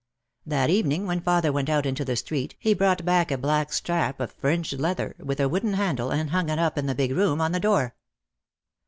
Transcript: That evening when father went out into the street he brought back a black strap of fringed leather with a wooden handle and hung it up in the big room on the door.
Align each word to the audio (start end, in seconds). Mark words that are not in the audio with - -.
That 0.47 0.71
evening 0.71 1.05
when 1.05 1.21
father 1.21 1.51
went 1.51 1.69
out 1.69 1.85
into 1.85 2.03
the 2.03 2.15
street 2.15 2.55
he 2.57 2.73
brought 2.73 3.05
back 3.05 3.29
a 3.29 3.37
black 3.37 3.71
strap 3.71 4.19
of 4.19 4.31
fringed 4.31 4.79
leather 4.79 5.13
with 5.19 5.39
a 5.39 5.47
wooden 5.47 5.73
handle 5.73 6.09
and 6.09 6.31
hung 6.31 6.49
it 6.49 6.57
up 6.57 6.75
in 6.79 6.87
the 6.87 6.95
big 6.95 7.11
room 7.11 7.39
on 7.39 7.51
the 7.51 7.59
door. 7.59 7.93